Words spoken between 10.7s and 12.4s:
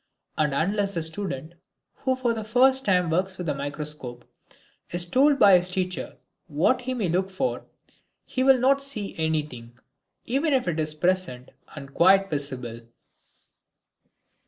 is present and quite